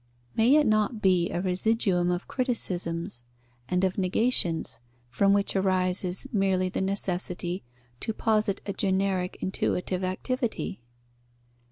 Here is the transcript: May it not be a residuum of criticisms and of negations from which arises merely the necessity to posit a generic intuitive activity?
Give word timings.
May 0.35 0.55
it 0.55 0.65
not 0.65 0.99
be 0.99 1.29
a 1.29 1.39
residuum 1.41 2.09
of 2.09 2.27
criticisms 2.27 3.23
and 3.69 3.83
of 3.83 3.99
negations 3.99 4.79
from 5.11 5.31
which 5.31 5.55
arises 5.55 6.25
merely 6.33 6.69
the 6.69 6.81
necessity 6.81 7.63
to 7.99 8.11
posit 8.11 8.61
a 8.65 8.73
generic 8.73 9.37
intuitive 9.41 10.03
activity? 10.03 10.81